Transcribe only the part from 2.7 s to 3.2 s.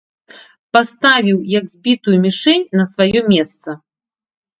на сваё